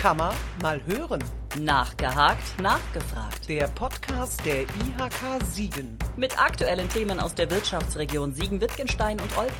[0.00, 1.22] Kammer mal hören.
[1.58, 3.46] Nachgehakt, nachgefragt.
[3.46, 5.98] Der Podcast der IHK Siegen.
[6.16, 9.52] Mit aktuellen Themen aus der Wirtschaftsregion Siegen-Wittgenstein und Olpe.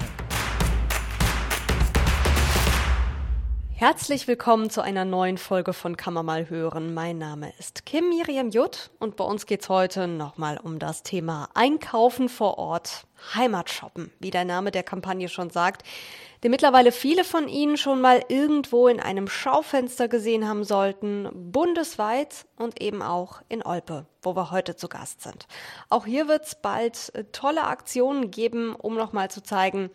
[3.80, 6.92] Herzlich willkommen zu einer neuen Folge von Kammer mal hören.
[6.92, 11.48] Mein Name ist Kim Miriam Jutt und bei uns geht's heute nochmal um das Thema
[11.54, 15.82] Einkaufen vor Ort, Heimatshoppen, wie der Name der Kampagne schon sagt,
[16.44, 22.44] den mittlerweile viele von Ihnen schon mal irgendwo in einem Schaufenster gesehen haben sollten, bundesweit
[22.56, 25.46] und eben auch in Olpe, wo wir heute zu Gast sind.
[25.88, 29.88] Auch hier wird's bald äh, tolle Aktionen geben, um nochmal zu zeigen,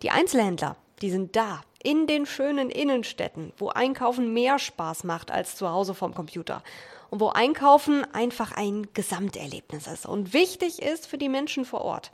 [0.00, 5.54] die Einzelhändler, die sind da, in den schönen Innenstädten, wo Einkaufen mehr Spaß macht als
[5.54, 6.64] zu Hause vom Computer
[7.10, 12.10] und wo Einkaufen einfach ein Gesamterlebnis ist und wichtig ist für die Menschen vor Ort.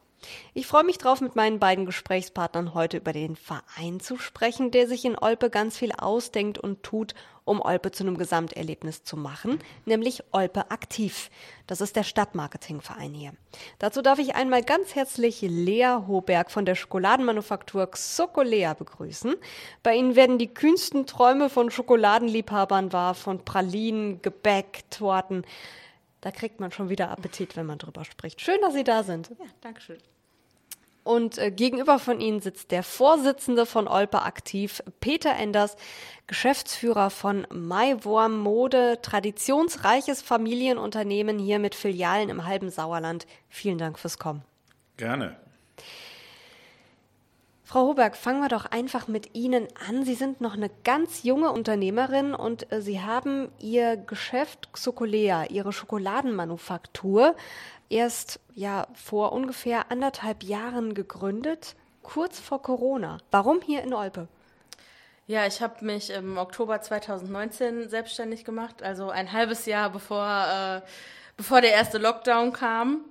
[0.54, 4.86] Ich freue mich drauf, mit meinen beiden Gesprächspartnern heute über den Verein zu sprechen, der
[4.86, 7.14] sich in Olpe ganz viel ausdenkt und tut,
[7.44, 11.30] um Olpe zu einem Gesamterlebnis zu machen, nämlich Olpe Aktiv.
[11.66, 13.32] Das ist der Stadtmarketingverein hier.
[13.78, 19.34] Dazu darf ich einmal ganz herzlich Lea Hoberg von der Schokoladenmanufaktur Xocolea begrüßen.
[19.82, 25.44] Bei Ihnen werden die kühnsten Träume von Schokoladenliebhabern wahr, von Pralinen, Gebäck, Torten.
[26.22, 28.40] Da kriegt man schon wieder Appetit, wenn man drüber spricht.
[28.40, 29.28] Schön, dass Sie da sind.
[29.30, 29.98] Ja, danke schön.
[31.04, 35.76] Und äh, gegenüber von Ihnen sitzt der Vorsitzende von Olpe Aktiv, Peter Enders,
[36.28, 43.26] Geschäftsführer von Maiworm Mode, traditionsreiches Familienunternehmen hier mit Filialen im halben Sauerland.
[43.48, 44.44] Vielen Dank fürs Kommen.
[44.96, 45.41] Gerne.
[47.64, 50.04] Frau Hoberg, fangen wir doch einfach mit Ihnen an.
[50.04, 55.72] Sie sind noch eine ganz junge Unternehmerin und äh, Sie haben Ihr Geschäft Xocolea, Ihre
[55.72, 57.36] Schokoladenmanufaktur,
[57.88, 63.18] erst ja vor ungefähr anderthalb Jahren gegründet, kurz vor Corona.
[63.30, 64.26] Warum hier in Olpe?
[65.28, 70.80] Ja, ich habe mich im Oktober 2019 selbstständig gemacht, also ein halbes Jahr bevor, äh,
[71.36, 73.04] bevor der erste Lockdown kam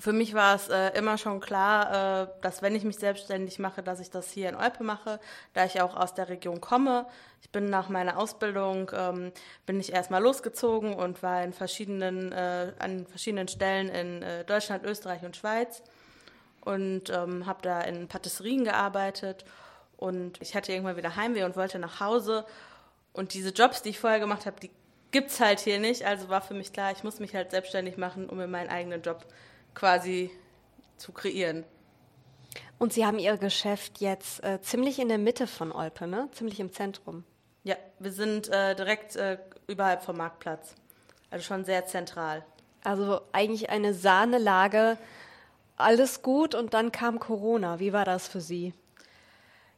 [0.00, 3.82] für mich war es äh, immer schon klar, äh, dass wenn ich mich selbstständig mache,
[3.82, 5.18] dass ich das hier in Olpe mache,
[5.54, 7.06] da ich auch aus der Region komme.
[7.42, 9.32] Ich bin nach meiner Ausbildung ähm,
[9.66, 14.84] bin ich erstmal losgezogen und war in verschiedenen äh, an verschiedenen Stellen in äh, Deutschland,
[14.84, 15.82] Österreich und Schweiz
[16.60, 19.44] und ähm, habe da in Patisserien gearbeitet
[19.96, 22.44] und ich hatte irgendwann wieder Heimweh und wollte nach Hause
[23.12, 24.70] und diese Jobs, die ich vorher gemacht habe, die
[25.10, 26.04] gibt's halt hier nicht.
[26.04, 29.02] Also war für mich klar, ich muss mich halt selbstständig machen, um mir meinen eigenen
[29.02, 29.24] Job
[29.74, 30.30] quasi
[30.96, 31.64] zu kreieren.
[32.78, 36.28] Und Sie haben Ihr Geschäft jetzt äh, ziemlich in der Mitte von Olpe, ne?
[36.32, 37.24] Ziemlich im Zentrum.
[37.64, 40.74] Ja, wir sind äh, direkt äh, überhalb vom Marktplatz.
[41.30, 42.44] Also schon sehr zentral.
[42.84, 44.96] Also eigentlich eine Sahnelage.
[45.76, 47.80] Alles gut und dann kam Corona.
[47.80, 48.72] Wie war das für Sie?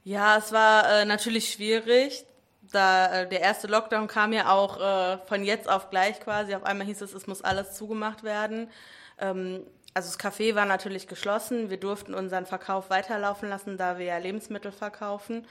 [0.05, 2.25] Ja, es war äh, natürlich schwierig.
[2.71, 6.55] Da, äh, der erste Lockdown kam ja auch äh, von jetzt auf gleich quasi.
[6.55, 8.71] Auf einmal hieß es, es muss alles zugemacht werden.
[9.19, 11.71] Ähm, also das Café war natürlich geschlossen.
[11.71, 15.47] Wir durften unseren Verkauf weiterlaufen lassen, da wir ja Lebensmittel verkaufen.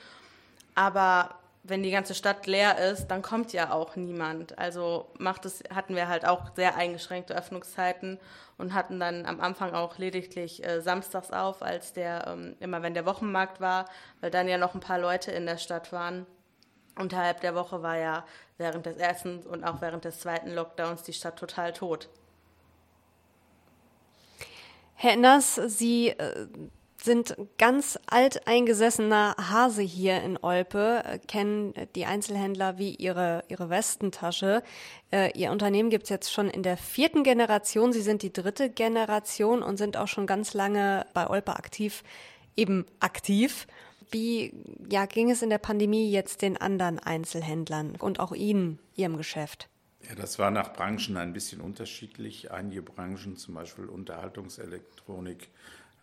[0.75, 4.57] Aber wenn die ganze Stadt leer ist, dann kommt ja auch niemand.
[4.57, 8.17] Also macht es, hatten wir halt auch sehr eingeschränkte Öffnungszeiten
[8.57, 12.93] und hatten dann am Anfang auch lediglich äh, samstags auf, als der, ähm, immer wenn
[12.93, 13.85] der Wochenmarkt war,
[14.21, 16.25] weil dann ja noch ein paar Leute in der Stadt waren.
[16.97, 18.25] Unterhalb der Woche war ja
[18.57, 22.09] während des ersten und auch während des zweiten Lockdowns die Stadt total tot.
[25.01, 26.47] Herr Enders, Sie äh,
[27.01, 34.61] sind ganz alteingesessener Hase hier in Olpe, äh, kennen die Einzelhändler wie ihre, ihre Westentasche.
[35.09, 37.93] Äh, Ihr Unternehmen gibt's jetzt schon in der vierten Generation.
[37.93, 42.03] Sie sind die dritte Generation und sind auch schon ganz lange bei Olpe aktiv,
[42.57, 43.67] eben aktiv.
[44.11, 44.53] Wie
[44.89, 49.69] ja, ging es in der Pandemie jetzt den anderen Einzelhändlern und auch Ihnen, Ihrem Geschäft?
[50.07, 52.51] Ja, das war nach Branchen ein bisschen unterschiedlich.
[52.51, 55.49] Einige Branchen, zum Beispiel Unterhaltungselektronik,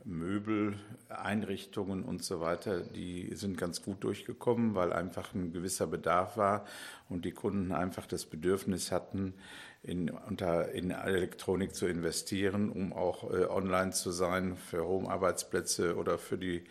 [0.04, 6.36] Möbel, Einrichtungen und so weiter, die sind ganz gut durchgekommen, weil einfach ein gewisser Bedarf
[6.36, 6.64] war
[7.08, 9.34] und die Kunden einfach das Bedürfnis hatten,
[9.82, 16.18] in, unter, in Elektronik zu investieren, um auch äh, online zu sein für Home-Arbeitsplätze oder
[16.18, 16.64] für die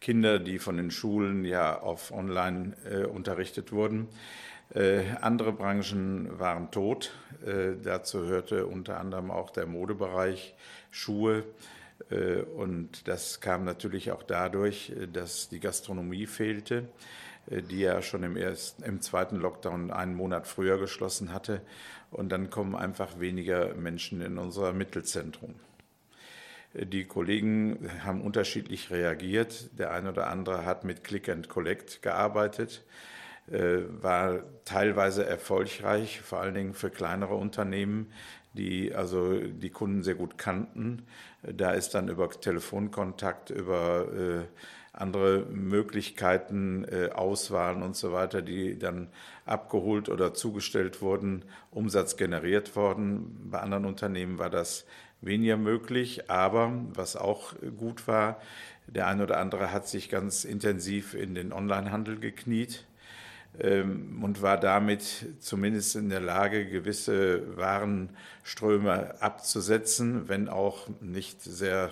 [0.00, 4.08] Kinder, die von den Schulen ja auf online äh, unterrichtet wurden.
[4.74, 7.12] Äh, andere Branchen waren tot.
[7.44, 10.54] Äh, dazu hörte unter anderem auch der Modebereich,
[10.90, 11.44] Schuhe.
[12.10, 16.88] Äh, und das kam natürlich auch dadurch, dass die Gastronomie fehlte,
[17.46, 21.60] die ja schon im, ersten, im zweiten Lockdown einen Monat früher geschlossen hatte.
[22.10, 25.54] Und dann kommen einfach weniger Menschen in unser Mittelzentrum.
[26.74, 29.76] Die Kollegen haben unterschiedlich reagiert.
[29.78, 32.84] Der eine oder andere hat mit Click and Collect gearbeitet.
[33.52, 38.10] Äh, war teilweise erfolgreich, vor allen Dingen für kleinere Unternehmen,
[38.54, 41.02] die also die Kunden sehr gut kannten.
[41.42, 44.46] Da ist dann über Telefonkontakt, über äh,
[44.92, 49.08] andere Möglichkeiten, äh, Auswahlen und so weiter, die dann
[49.46, 53.48] abgeholt oder zugestellt wurden, Umsatz generiert worden.
[53.50, 54.86] Bei anderen Unternehmen war das
[55.20, 58.40] weniger möglich, aber was auch gut war,
[58.86, 62.84] der eine oder andere hat sich ganz intensiv in den Onlinehandel gekniet
[63.58, 71.90] und war damit zumindest in der Lage, gewisse Warenströme abzusetzen, wenn auch nicht sehr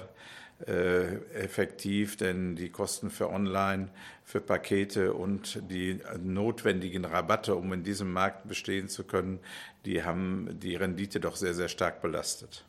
[0.67, 3.89] äh, effektiv, denn die Kosten für Online,
[4.25, 9.39] für Pakete und die notwendigen Rabatte, um in diesem Markt bestehen zu können,
[9.85, 12.65] die haben die Rendite doch sehr, sehr stark belastet.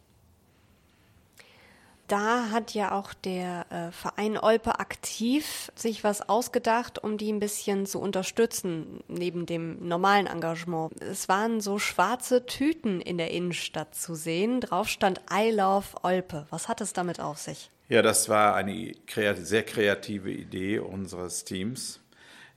[2.12, 7.40] Da hat ja auch der äh, Verein Olpe aktiv sich was ausgedacht, um die ein
[7.40, 10.92] bisschen zu unterstützen, neben dem normalen Engagement.
[11.02, 14.60] Es waren so schwarze Tüten in der Innenstadt zu sehen.
[14.60, 16.48] Drauf stand I love Olpe.
[16.50, 17.72] Was hat es damit auf sich?
[17.88, 22.02] Ja, das war eine sehr kreative Idee unseres Teams,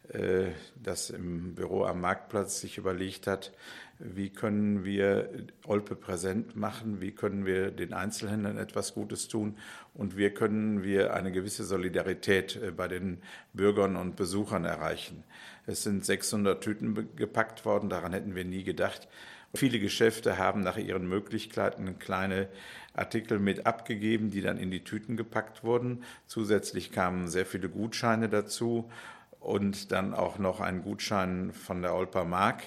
[0.08, 3.52] äh, das im Büro am Marktplatz sich überlegt hat,
[3.98, 5.30] wie können wir
[5.66, 9.56] Olpe präsent machen, wie können wir den Einzelhändlern etwas Gutes tun
[9.94, 13.18] und wie können wir eine gewisse Solidarität äh, bei den
[13.52, 15.24] Bürgern und Besuchern erreichen.
[15.66, 19.08] Es sind 600 Tüten gepackt worden, daran hätten wir nie gedacht.
[19.54, 22.48] Viele Geschäfte haben nach ihren Möglichkeiten kleine
[22.92, 26.02] Artikel mit abgegeben, die dann in die Tüten gepackt wurden.
[26.26, 28.90] Zusätzlich kamen sehr viele Gutscheine dazu
[29.38, 32.64] und dann auch noch ein Gutschein von der Olper Mark.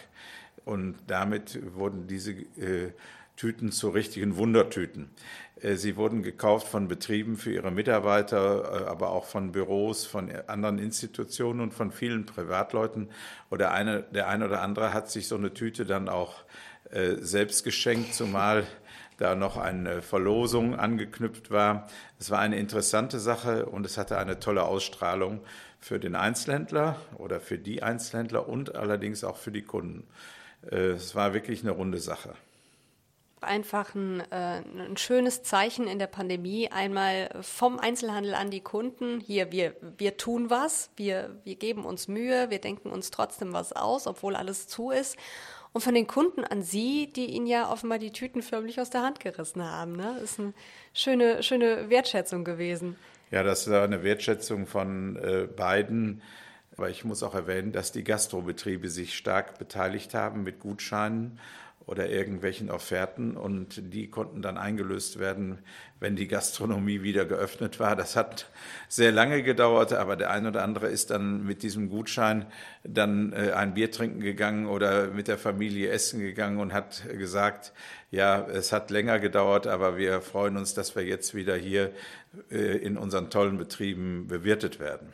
[0.68, 2.92] Und damit wurden diese äh,
[3.38, 5.10] Tüten zu richtigen Wundertüten.
[5.62, 10.30] Äh, sie wurden gekauft von Betrieben für ihre Mitarbeiter, äh, aber auch von Büros, von
[10.48, 13.08] anderen Institutionen und von vielen Privatleuten.
[13.50, 16.44] Oder eine, der eine oder andere hat sich so eine Tüte dann auch
[16.92, 18.66] äh, selbst geschenkt, zumal
[19.18, 21.88] da noch eine Verlosung angeknüpft war.
[22.20, 25.40] Es war eine interessante Sache und es hatte eine tolle Ausstrahlung
[25.80, 30.04] für den Einzelhändler oder für die Einzelhändler und allerdings auch für die Kunden.
[30.64, 32.36] Äh, es war wirklich eine runde Sache
[33.42, 36.70] einfach ein, äh, ein, schönes Zeichen in der Pandemie.
[36.70, 39.20] Einmal vom Einzelhandel an die Kunden.
[39.20, 43.74] Hier, wir, wir tun was, wir, wir geben uns Mühe, wir denken uns trotzdem was
[43.74, 45.18] aus, obwohl alles zu ist
[45.74, 49.02] und von den Kunden an Sie, die Ihnen ja offenbar die Tüten förmlich aus der
[49.04, 49.96] Hand gerissen haben.
[49.96, 50.16] Ne?
[50.20, 50.54] Das ist eine
[50.94, 52.96] schöne, schöne Wertschätzung gewesen.
[53.30, 56.22] Ja, das ist eine Wertschätzung von äh, beiden.
[56.78, 61.40] Aber ich muss auch erwähnen, dass die Gastrobetriebe sich stark beteiligt haben mit Gutscheinen
[61.88, 65.60] oder irgendwelchen Offerten und die konnten dann eingelöst werden,
[66.02, 67.96] wenn die Gastronomie wieder geöffnet war.
[67.96, 68.50] Das hat
[68.90, 72.46] sehr lange gedauert, aber der eine oder andere ist dann mit diesem Gutschein
[72.84, 77.72] dann äh, ein Bier trinken gegangen oder mit der Familie essen gegangen und hat gesagt,
[78.12, 81.94] ja, es hat länger gedauert, aber wir freuen uns, dass wir jetzt wieder hier
[82.52, 85.14] äh, in unseren tollen Betrieben bewirtet werden.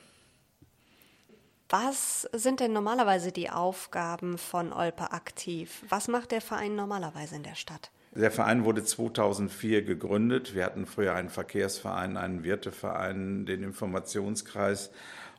[1.75, 5.83] Was sind denn normalerweise die Aufgaben von Olpe aktiv?
[5.89, 7.89] Was macht der Verein normalerweise in der Stadt?
[8.13, 10.53] Der Verein wurde 2004 gegründet.
[10.53, 14.91] Wir hatten früher einen Verkehrsverein, einen Wirteverein, den Informationskreis.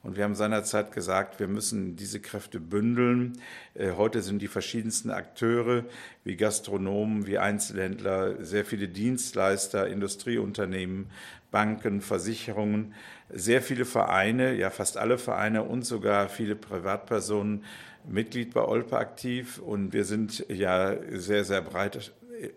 [0.04, 3.40] Und wir haben seinerzeit gesagt, wir müssen diese Kräfte bündeln.
[3.72, 5.84] Äh, heute sind die verschiedensten Akteure
[6.24, 11.06] wie Gastronomen, wie Einzelhändler, sehr viele Dienstleister, Industrieunternehmen,
[11.50, 12.94] Banken, Versicherungen
[13.30, 17.64] sehr viele Vereine, ja fast alle Vereine und sogar viele Privatpersonen
[18.06, 19.58] Mitglied bei Olpe aktiv.
[19.58, 22.12] Und wir sind ja sehr, sehr breit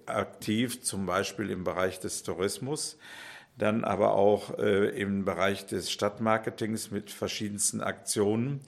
[0.06, 2.98] aktiv, zum Beispiel im Bereich des Tourismus
[3.58, 8.62] dann aber auch äh, im Bereich des Stadtmarketings mit verschiedensten Aktionen.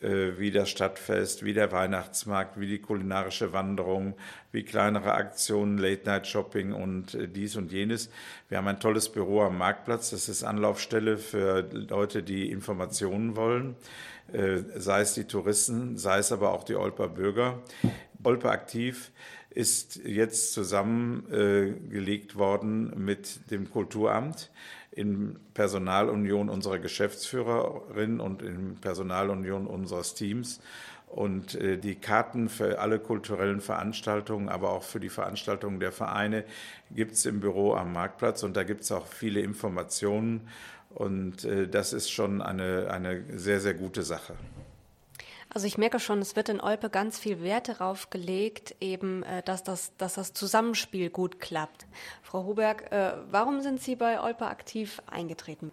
[0.00, 4.14] Äh, wie das Stadtfest, wie der Weihnachtsmarkt, wie die kulinarische Wanderung,
[4.50, 8.08] wie kleinere Aktionen, Late-Night-Shopping und äh, dies und jenes.
[8.48, 10.08] Wir haben ein tolles Büro am Marktplatz.
[10.08, 13.76] Das ist Anlaufstelle für Leute, die Informationen wollen,
[14.32, 17.58] äh, sei es die Touristen, sei es aber auch die Olper Bürger.
[18.22, 19.12] Olper aktiv
[19.50, 24.50] ist jetzt zusammengelegt worden mit dem Kulturamt
[24.92, 30.60] in Personalunion unserer Geschäftsführerin und in Personalunion unseres Teams.
[31.06, 36.44] Und äh, die Karten für alle kulturellen Veranstaltungen, aber auch für die Veranstaltungen der Vereine
[36.92, 40.48] gibt es im Büro am Marktplatz und da gibt es auch viele Informationen.
[40.90, 44.34] Und äh, das ist schon eine, eine sehr, sehr gute Sache.
[45.52, 49.42] Also ich merke schon, es wird in Olpe ganz viel Wert darauf gelegt, eben, äh,
[49.42, 51.86] dass das, dass das Zusammenspiel gut klappt.
[52.22, 55.72] Frau Huberg, äh, warum sind Sie bei Olpe aktiv eingetreten?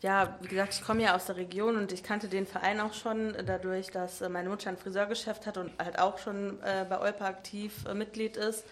[0.00, 2.94] Ja, wie gesagt, ich komme ja aus der Region und ich kannte den Verein auch
[2.94, 7.84] schon dadurch, dass meine Mutter ein Friseurgeschäft hat und halt auch schon bei Olpa aktiv
[7.92, 8.64] Mitglied ist.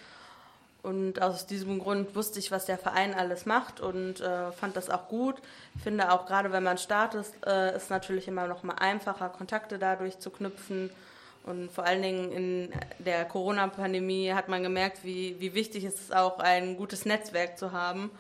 [0.83, 4.91] Und aus diesem Grund wusste ich, was der Verein alles macht und äh, fand das
[4.91, 5.37] auch gut.
[5.83, 10.19] Finde auch gerade, wenn man startet, äh, ist natürlich immer noch mal einfacher, Kontakte dadurch
[10.19, 10.91] zu knüpfen.
[11.45, 16.15] Und vor allen Dingen in der Corona-Pandemie hat man gemerkt, wie, wie wichtig es ist,
[16.15, 18.11] auch ein gutes Netzwerk zu haben.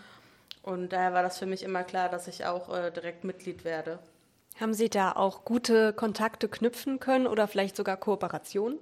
[0.62, 3.98] Und daher war das für mich immer klar, dass ich auch äh, direkt Mitglied werde.
[4.60, 8.78] Haben Sie da auch gute Kontakte knüpfen können oder vielleicht sogar Kooperationen?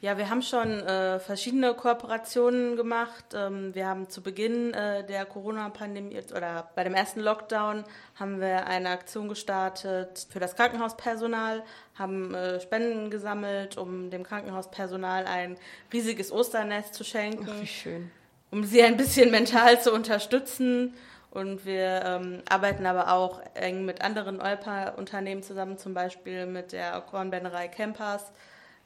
[0.00, 3.24] Ja, wir haben schon äh, verschiedene Kooperationen gemacht.
[3.34, 7.82] Ähm, wir haben zu Beginn äh, der Corona-Pandemie oder bei dem ersten Lockdown
[8.14, 11.64] haben wir eine Aktion gestartet für das Krankenhauspersonal,
[11.96, 15.58] haben äh, Spenden gesammelt, um dem Krankenhauspersonal ein
[15.92, 17.48] riesiges Osternest zu schenken.
[17.50, 18.10] Ach, wie schön.
[18.52, 20.94] Um sie ein bisschen mental zu unterstützen.
[21.30, 27.00] Und wir ähm, arbeiten aber auch eng mit anderen Olpa-Unternehmen zusammen, zum Beispiel mit der
[27.02, 28.32] Kornbänderei Campers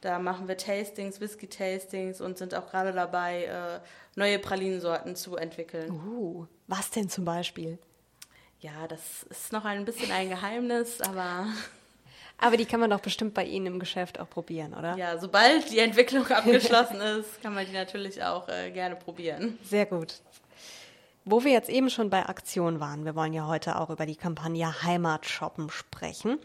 [0.02, 3.80] da machen wir Tastings, Whisky-Tastings und sind auch gerade dabei, äh,
[4.16, 5.90] neue Pralinensorten zu entwickeln.
[5.90, 7.78] Uh, was denn zum Beispiel?
[8.61, 11.47] Ja, das ist noch ein bisschen ein Geheimnis, aber.
[12.38, 14.97] Aber die kann man doch bestimmt bei Ihnen im Geschäft auch probieren, oder?
[14.97, 19.61] Ja, sobald die Entwicklung abgeschlossen ist, kann man die natürlich auch äh, gerne probieren.
[19.62, 20.14] Sehr gut.
[21.25, 24.17] Wo wir jetzt eben schon bei Aktion waren, wir wollen ja heute auch über die
[24.17, 26.38] Kampagne Heimat shoppen sprechen.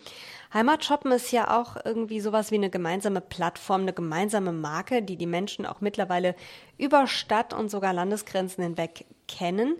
[0.54, 5.18] Heimat shoppen ist ja auch irgendwie sowas wie eine gemeinsame Plattform, eine gemeinsame Marke, die
[5.18, 6.36] die Menschen auch mittlerweile
[6.78, 9.78] über Stadt und sogar Landesgrenzen hinweg kennen.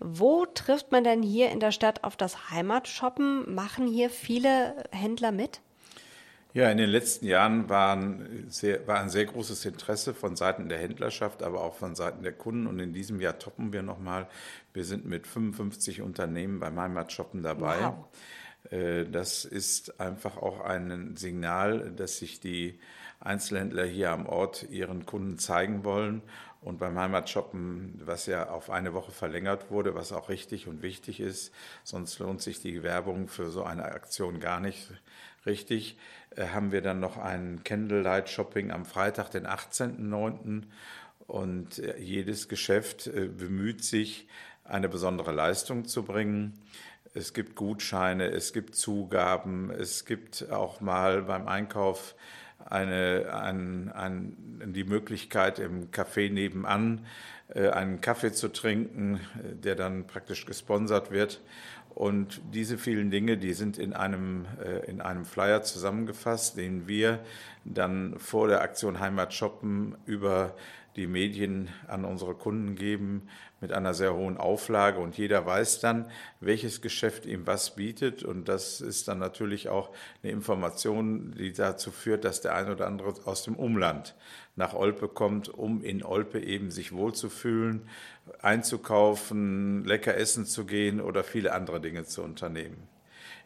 [0.00, 3.54] Wo trifft man denn hier in der Stadt auf das Heimatshoppen?
[3.54, 5.60] Machen hier viele Händler mit?
[6.52, 10.78] Ja, in den letzten Jahren waren sehr, war ein sehr großes Interesse von Seiten der
[10.78, 12.66] Händlerschaft, aber auch von Seiten der Kunden.
[12.66, 14.26] Und in diesem Jahr toppen wir nochmal.
[14.72, 17.76] Wir sind mit 55 Unternehmen beim Heimatshoppen dabei.
[17.80, 18.72] Wow.
[18.72, 22.80] Äh, das ist einfach auch ein Signal, dass sich die
[23.20, 26.22] Einzelhändler hier am Ort ihren Kunden zeigen wollen.
[26.62, 31.20] Und beim Heimatshoppen, was ja auf eine Woche verlängert wurde, was auch richtig und wichtig
[31.20, 31.54] ist,
[31.84, 34.90] sonst lohnt sich die Werbung für so eine Aktion gar nicht
[35.46, 35.98] richtig,
[36.36, 40.64] äh, haben wir dann noch ein Candlelight Shopping am Freitag, den 18.09.
[41.26, 44.28] Und äh, jedes Geschäft äh, bemüht sich,
[44.64, 46.60] eine besondere Leistung zu bringen.
[47.12, 52.14] Es gibt Gutscheine, es gibt Zugaben, es gibt auch mal beim Einkauf
[52.64, 57.04] eine, ein, ein, die Möglichkeit, im Café nebenan
[57.54, 59.20] einen Kaffee zu trinken,
[59.64, 61.40] der dann praktisch gesponsert wird.
[61.94, 67.18] Und diese vielen Dinge, die sind in einem, äh, in einem Flyer zusammengefasst, den wir
[67.64, 70.54] dann vor der Aktion Heimat shoppen über
[70.96, 73.28] die Medien an unsere Kunden geben
[73.60, 78.48] mit einer sehr hohen Auflage und jeder weiß dann, welches Geschäft ihm was bietet und
[78.48, 79.90] das ist dann natürlich auch
[80.22, 84.14] eine Information, die dazu führt, dass der eine oder andere aus dem Umland
[84.56, 87.82] nach Olpe kommt, um in Olpe eben sich wohlzufühlen,
[88.42, 92.88] einzukaufen, lecker essen zu gehen oder viele andere Dinge zu unternehmen.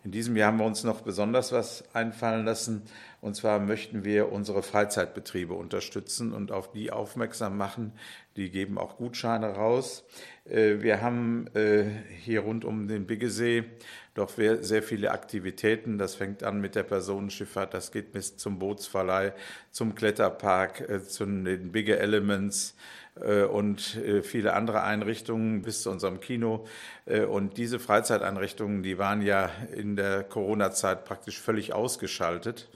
[0.05, 2.83] In diesem Jahr haben wir uns noch besonders was einfallen lassen.
[3.25, 7.95] Und zwar möchten wir unsere Freizeitbetriebe unterstützen und auf die aufmerksam machen.
[8.37, 10.05] Die geben auch Gutscheine raus.
[10.45, 11.87] Äh, wir haben äh,
[12.21, 13.65] hier rund um den Biggesee
[14.13, 15.97] doch sehr viele Aktivitäten.
[15.97, 19.33] Das fängt an mit der Personenschifffahrt, das geht bis zum Bootsverleih,
[19.71, 22.77] zum Kletterpark, äh, zu den Bigger Elements
[23.53, 23.81] und
[24.25, 26.67] viele andere Einrichtungen bis zu unserem Kino.
[27.07, 32.69] Und diese Freizeiteinrichtungen, die waren ja in der Corona-Zeit praktisch völlig ausgeschaltet.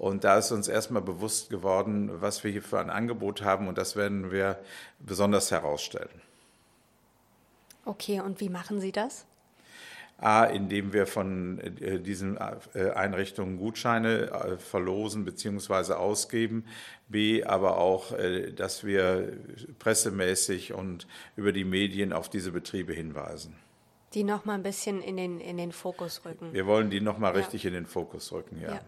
[0.00, 3.76] Und da ist uns erstmal bewusst geworden, was wir hier für ein Angebot haben und
[3.76, 4.58] das werden wir
[4.98, 6.22] besonders herausstellen.
[7.84, 9.26] Okay, und wie machen Sie das?
[10.16, 15.92] A, indem wir von äh, diesen äh, Einrichtungen Gutscheine äh, verlosen bzw.
[15.92, 16.64] ausgeben.
[17.08, 18.14] B, aber auch,
[18.56, 19.34] dass wir
[19.78, 23.54] pressemäßig und über die Medien auf diese Betriebe hinweisen.
[24.14, 26.54] Die nochmal ein bisschen in den, in den Fokus rücken.
[26.54, 27.40] Wir wollen die nochmal ja.
[27.40, 28.76] richtig in den Fokus rücken, ja.
[28.76, 28.80] ja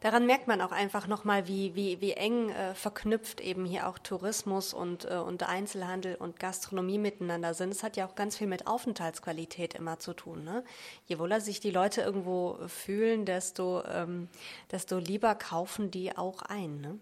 [0.00, 3.98] daran merkt man auch einfach nochmal, wie, wie, wie eng äh, verknüpft eben hier auch
[3.98, 7.70] Tourismus und, äh, und Einzelhandel und Gastronomie miteinander sind.
[7.70, 10.44] Es hat ja auch ganz viel mit Aufenthaltsqualität immer zu tun.
[10.44, 10.64] Ne?
[11.06, 14.28] Je wohler sich die Leute irgendwo fühlen, desto, ähm,
[14.70, 16.80] desto lieber kaufen die auch ein.
[16.80, 16.98] Ne?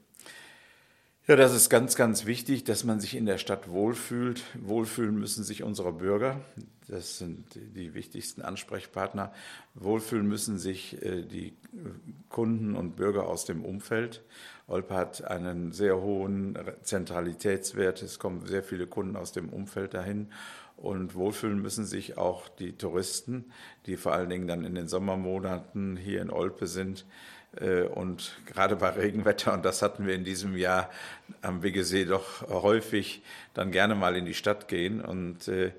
[1.29, 4.45] Ja, das ist ganz, ganz wichtig, dass man sich in der Stadt wohlfühlt.
[4.63, 6.41] Wohlfühlen müssen sich unsere Bürger.
[6.89, 9.35] Das sind die wichtigsten Ansprechpartner.
[9.75, 11.53] Wohlfühlen müssen sich äh, die
[12.31, 14.23] Kunden und Bürger aus dem Umfeld.
[14.69, 18.01] Olpe hat einen sehr hohen Zentralitätswert.
[18.01, 20.29] Es kommen sehr viele Kunden aus dem Umfeld dahin.
[20.79, 23.53] Und wohlfühlen müssen sich auch die Touristen,
[23.85, 27.05] die vor allen Dingen dann in den Sommermonaten hier in Olpe sind.
[27.57, 30.91] Äh, und gerade bei Regenwetter, und das hatten wir in diesem Jahr
[31.43, 33.23] am Wiggesee doch häufig,
[33.55, 35.01] dann gerne mal in die Stadt gehen.
[35.01, 35.73] Und äh,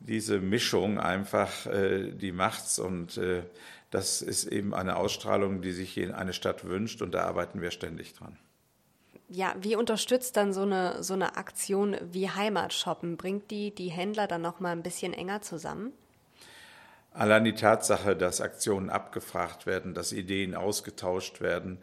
[0.00, 2.78] diese Mischung einfach, äh, die macht's.
[2.78, 3.20] Und
[3.90, 7.02] das ist eben eine Ausstrahlung, die sich eine Stadt wünscht.
[7.02, 8.36] Und da arbeiten wir ständig dran.
[9.30, 13.18] Ja, wie unterstützt dann so eine, so eine Aktion wie Heimatshoppen?
[13.18, 15.92] Bringt die die Händler dann noch mal ein bisschen enger zusammen?
[17.18, 21.78] Allein die Tatsache, dass Aktionen abgefragt werden, dass Ideen ausgetauscht werden,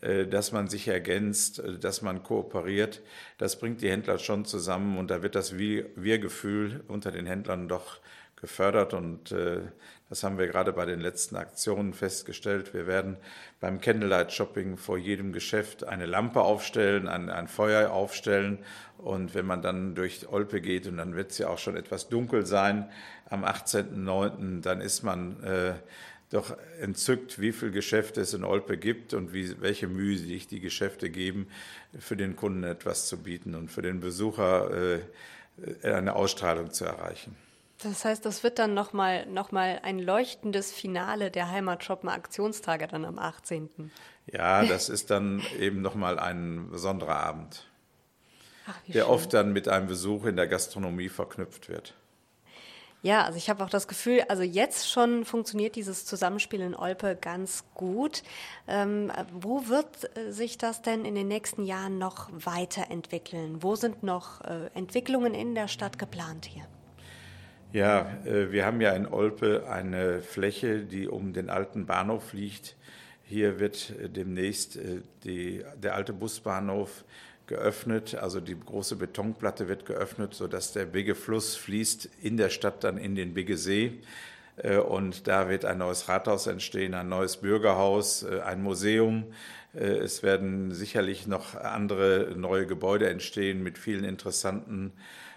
[0.00, 3.02] äh, dass man sich ergänzt, äh, dass man kooperiert,
[3.36, 8.00] das bringt die Händler schon zusammen und da wird das Wir-Gefühl unter den Händlern doch
[8.36, 9.60] gefördert und äh,
[10.08, 12.72] das haben wir gerade bei den letzten Aktionen festgestellt.
[12.72, 13.18] Wir werden
[13.60, 18.58] beim Candlelight Shopping vor jedem Geschäft eine Lampe aufstellen, ein, ein Feuer aufstellen
[18.96, 22.08] und wenn man dann durch Olpe geht und dann wird es ja auch schon etwas
[22.08, 22.88] dunkel sein
[23.28, 25.74] am 18.09., dann ist man äh,
[26.30, 30.60] doch entzückt, wie viele Geschäfte es in Olpe gibt und wie, welche Mühe sich die
[30.60, 31.48] Geschäfte geben,
[31.98, 35.00] für den Kunden etwas zu bieten und für den Besucher äh,
[35.82, 37.36] eine Ausstrahlung zu erreichen.
[37.82, 43.04] Das heißt, das wird dann nochmal noch mal ein leuchtendes Finale der Heimatshoppen Aktionstage dann
[43.04, 43.90] am 18.
[44.26, 47.68] Ja, das ist dann eben nochmal ein besonderer Abend,
[48.66, 49.10] Ach, der schön.
[49.10, 51.94] oft dann mit einem Besuch in der Gastronomie verknüpft wird.
[53.00, 57.14] Ja, also ich habe auch das Gefühl, also jetzt schon funktioniert dieses Zusammenspiel in Olpe
[57.14, 58.24] ganz gut.
[58.66, 63.62] Ähm, wo wird äh, sich das denn in den nächsten Jahren noch weiterentwickeln?
[63.62, 66.66] Wo sind noch äh, Entwicklungen in der Stadt geplant hier?
[67.72, 72.76] Ja, äh, wir haben ja in Olpe eine Fläche, die um den alten Bahnhof liegt.
[73.24, 77.04] Hier wird äh, demnächst äh, die, der alte Busbahnhof
[77.46, 82.84] geöffnet, also die große Betonplatte wird geöffnet, sodass der Bigge Fluss fließt in der Stadt
[82.84, 84.00] dann in den Bigge See.
[84.88, 89.24] Und da wird ein neues Rathaus entstehen, ein neues Bürgerhaus, ein Museum.
[89.72, 95.27] Es werden sicherlich noch andere neue Gebäude entstehen mit vielen interessanten äh,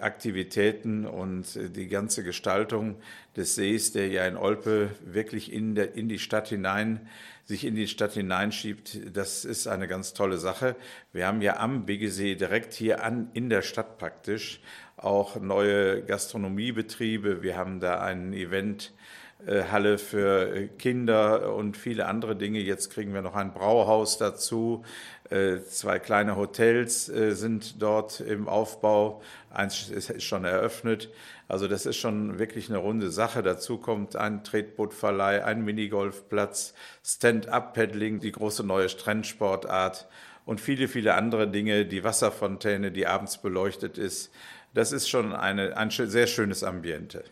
[0.00, 2.96] Aktivitäten und äh, die ganze Gestaltung
[3.36, 7.08] des Sees, der ja in Olpe wirklich in, der, in die Stadt hinein,
[7.44, 10.76] sich in die Stadt hineinschiebt, das ist eine ganz tolle Sache.
[11.12, 14.60] Wir haben ja am Biggesee direkt hier an, in der Stadt praktisch
[14.96, 17.42] auch neue Gastronomiebetriebe.
[17.42, 22.60] Wir haben da ein Event äh, Halle für äh, Kinder und viele andere Dinge.
[22.60, 24.84] Jetzt kriegen wir noch ein Brauhaus dazu.
[25.30, 29.22] Äh, zwei kleine Hotels sind dort im Aufbau.
[29.50, 31.10] Eins ist schon eröffnet.
[31.48, 33.42] Also das ist schon wirklich eine runde Sache.
[33.42, 36.74] Dazu kommt ein Tretbootverleih, ein Minigolfplatz,
[37.04, 40.08] Stand-up-Paddling, die große neue Strandsportart
[40.44, 41.84] und viele, viele andere Dinge.
[41.84, 44.30] Die Wasserfontäne, die abends beleuchtet ist.
[44.74, 47.24] Das ist schon eine, ein sehr schönes Ambiente.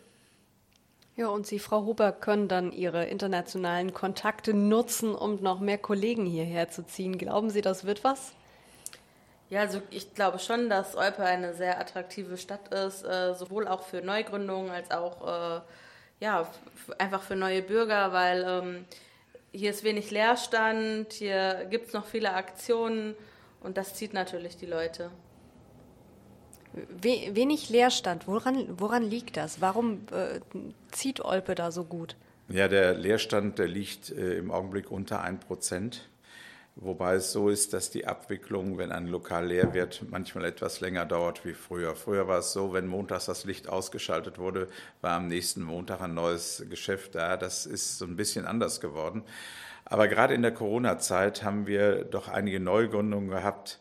[1.21, 6.25] Ja, und Sie, Frau Huber, können dann Ihre internationalen Kontakte nutzen, um noch mehr Kollegen
[6.25, 7.19] hierher zu ziehen.
[7.19, 8.33] Glauben Sie, das wird was?
[9.51, 13.83] Ja, also ich glaube schon, dass Olpe eine sehr attraktive Stadt ist, äh, sowohl auch
[13.83, 15.61] für Neugründungen als auch äh,
[16.21, 16.49] ja,
[16.97, 18.85] einfach für neue Bürger, weil ähm,
[19.53, 23.15] hier ist wenig Leerstand, hier gibt es noch viele Aktionen
[23.63, 25.11] und das zieht natürlich die Leute.
[26.73, 28.27] Wenig Leerstand.
[28.27, 29.61] Woran, woran liegt das?
[29.61, 30.41] Warum äh,
[30.93, 32.17] zieht Olpe da so gut?
[32.49, 36.09] Ja, der Leerstand, der liegt äh, im Augenblick unter 1 Prozent.
[36.77, 41.05] Wobei es so ist, dass die Abwicklung, wenn ein Lokal leer wird, manchmal etwas länger
[41.05, 41.95] dauert wie früher.
[41.95, 44.69] Früher war es so, wenn montags das Licht ausgeschaltet wurde,
[45.01, 47.37] war am nächsten Montag ein neues Geschäft da.
[47.37, 49.25] Das ist so ein bisschen anders geworden.
[49.85, 53.81] Aber gerade in der Corona-Zeit haben wir doch einige Neugründungen gehabt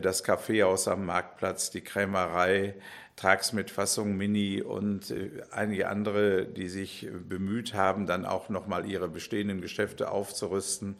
[0.00, 2.74] das Kaffeehaus am Marktplatz, die Krämerei,
[3.16, 8.86] Trags mit Fassung Mini und äh, einige andere, die sich bemüht haben, dann auch nochmal
[8.86, 10.96] ihre bestehenden Geschäfte aufzurüsten.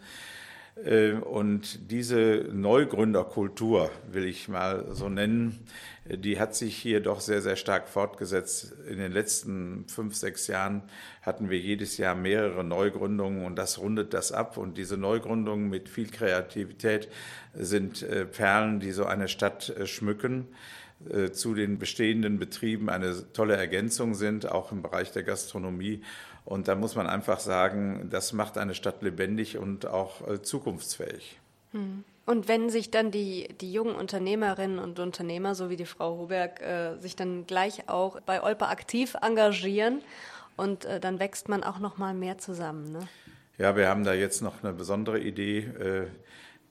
[0.84, 5.66] Äh, und diese Neugründerkultur, will ich mal so nennen,
[6.08, 8.74] die hat sich hier doch sehr, sehr stark fortgesetzt.
[8.88, 10.82] In den letzten fünf, sechs Jahren
[11.22, 14.56] hatten wir jedes Jahr mehrere Neugründungen und das rundet das ab.
[14.56, 17.08] Und diese Neugründungen mit viel Kreativität
[17.54, 20.46] sind äh, Perlen, die so eine Stadt äh, schmücken
[21.32, 26.02] zu den bestehenden Betrieben eine tolle Ergänzung sind, auch im Bereich der Gastronomie.
[26.46, 31.40] Und da muss man einfach sagen, das macht eine Stadt lebendig und auch äh, zukunftsfähig.
[31.72, 32.04] Hm.
[32.24, 36.60] Und wenn sich dann die, die jungen Unternehmerinnen und Unternehmer, so wie die Frau Hoberg,
[36.60, 40.02] äh, sich dann gleich auch bei Olpa aktiv engagieren
[40.56, 42.92] und äh, dann wächst man auch noch mal mehr zusammen.
[42.92, 43.00] Ne?
[43.58, 45.58] Ja, wir haben da jetzt noch eine besondere Idee.
[45.58, 46.06] Äh,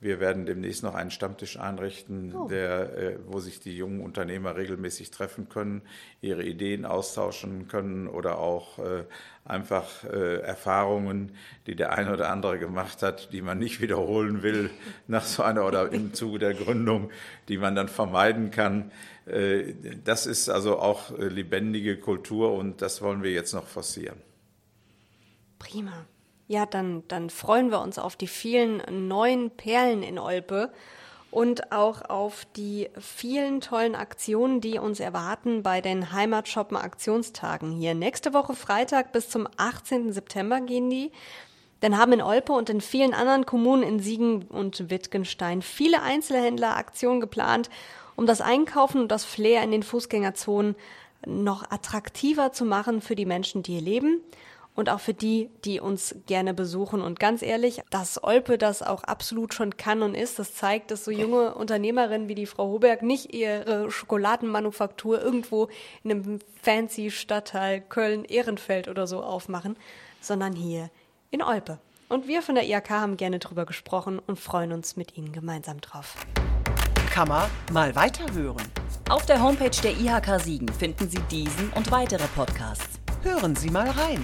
[0.06, 2.48] Wir werden demnächst noch einen Stammtisch einrichten, oh.
[2.48, 5.82] der, äh, wo sich die jungen Unternehmer regelmäßig treffen können,
[6.22, 9.06] ihre Ideen austauschen können oder auch äh,
[9.46, 11.32] einfach äh, Erfahrungen,
[11.66, 14.70] die der eine oder andere gemacht hat, die man nicht wiederholen will
[15.08, 17.10] nach so einer oder im Zuge der Gründung,
[17.48, 18.92] die man dann vermeiden kann.
[20.04, 24.22] Das ist also auch lebendige Kultur und das wollen wir jetzt noch forcieren.
[25.58, 26.06] Prima.
[26.48, 30.72] Ja, dann, dann freuen wir uns auf die vielen neuen Perlen in Olpe
[31.32, 37.96] und auch auf die vielen tollen Aktionen, die uns erwarten bei den Heimatshoppen Aktionstagen hier.
[37.96, 40.14] Nächste Woche Freitag bis zum 18.
[40.14, 41.12] September gehen die.
[41.82, 46.78] Dann haben in Olpe und in vielen anderen Kommunen in Siegen und Wittgenstein viele Einzelhändler
[46.78, 47.70] Aktionen geplant,
[48.16, 50.76] um das Einkaufen und das Flair in den Fußgängerzonen
[51.26, 54.22] noch attraktiver zu machen für die Menschen, die hier leben
[54.76, 57.02] und auch für die, die uns gerne besuchen.
[57.02, 61.06] Und ganz ehrlich, dass Olpe das auch absolut schon kann und ist, das zeigt, dass
[61.06, 65.70] so junge Unternehmerinnen wie die Frau Hoberg nicht ihre Schokoladenmanufaktur irgendwo
[66.04, 69.78] in einem fancy Stadtteil Köln-Ehrenfeld oder so aufmachen,
[70.22, 70.90] sondern hier
[71.32, 71.80] in Olpe.
[72.08, 75.82] Und wir von der IAK haben gerne drüber gesprochen und freuen uns mit Ihnen gemeinsam
[75.82, 76.16] drauf.
[77.10, 78.62] Kann man mal weiterhören.
[79.10, 83.00] Auf der Homepage der IHK Siegen finden Sie diesen und weitere Podcasts.
[83.24, 84.24] Hören Sie mal rein.